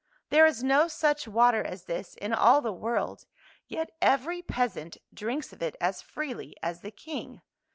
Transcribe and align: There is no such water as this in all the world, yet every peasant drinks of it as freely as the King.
There 0.31 0.47
is 0.47 0.63
no 0.63 0.87
such 0.87 1.27
water 1.27 1.63
as 1.63 1.83
this 1.83 2.15
in 2.15 2.33
all 2.33 2.59
the 2.59 2.73
world, 2.73 3.27
yet 3.67 3.91
every 4.01 4.41
peasant 4.41 4.97
drinks 5.13 5.53
of 5.53 5.61
it 5.61 5.75
as 5.79 6.01
freely 6.01 6.55
as 6.63 6.81
the 6.81 6.89
King. 6.89 7.43